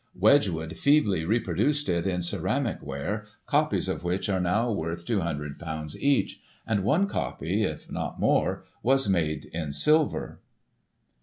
Wedgwood 0.15 0.79
feebly 0.79 1.25
reproduced 1.25 1.87
it 1.87 2.07
in 2.07 2.23
ceramic 2.23 2.81
ware, 2.81 3.25
copies 3.45 3.87
of 3.87 4.03
which 4.03 4.29
are 4.29 4.39
now 4.39 4.71
worth 4.71 5.05
;£^200 5.05 5.95
each, 5.97 6.41
and 6.65 6.83
one 6.83 7.05
copy, 7.07 7.61
if 7.63 7.91
not 7.91 8.19
more, 8.19 8.65
was 8.81 9.07
made 9.07 9.45
in 9.53 9.71
silver. 9.73 10.39